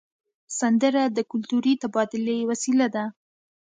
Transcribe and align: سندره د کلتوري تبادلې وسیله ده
سندره 0.59 1.03
د 1.07 1.19
کلتوري 1.31 1.73
تبادلې 1.81 2.37
وسیله 2.51 2.87
ده 2.95 3.05